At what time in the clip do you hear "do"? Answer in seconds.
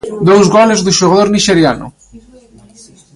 0.85-0.95